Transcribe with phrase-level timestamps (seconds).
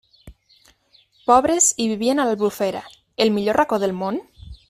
[1.27, 2.83] Pobres i vivien a l'Albufera,
[3.27, 4.21] el millor racó del món?